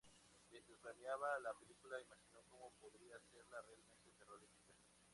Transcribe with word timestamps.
Mientras 0.49 0.79
planeaba 0.79 1.37
la 1.43 1.53
película 1.53 2.01
imaginó 2.01 2.41
cómo 2.49 2.73
podría 2.81 3.17
hacerla 3.17 3.61
realmente 3.69 4.09
terrorífica. 4.17 4.73